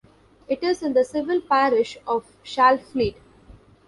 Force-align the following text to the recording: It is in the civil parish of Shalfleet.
It 0.47 0.63
is 0.63 0.81
in 0.81 0.93
the 0.93 1.03
civil 1.05 1.41
parish 1.41 1.95
of 2.07 2.25
Shalfleet. 2.43 3.17